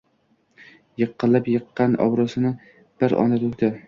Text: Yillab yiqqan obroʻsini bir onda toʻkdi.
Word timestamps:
Yillab 1.01 1.49
yiqqan 1.51 1.93
obroʻsini 2.07 2.53
bir 3.05 3.15
onda 3.25 3.39
toʻkdi. 3.45 3.71